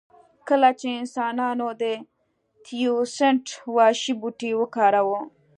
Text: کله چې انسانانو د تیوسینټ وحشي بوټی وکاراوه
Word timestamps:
کله 0.47 0.69
چې 0.79 0.87
انسانانو 0.99 1.67
د 1.81 1.83
تیوسینټ 2.65 3.45
وحشي 3.75 4.13
بوټی 4.19 4.51
وکاراوه 4.59 5.19